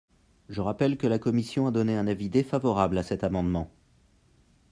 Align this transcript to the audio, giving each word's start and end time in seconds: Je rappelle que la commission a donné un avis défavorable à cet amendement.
Je 0.49 0.61
rappelle 0.61 0.97
que 0.97 1.05
la 1.05 1.19
commission 1.19 1.67
a 1.67 1.71
donné 1.71 1.95
un 1.95 2.07
avis 2.07 2.27
défavorable 2.27 2.97
à 2.97 3.03
cet 3.03 3.23
amendement. 3.23 3.69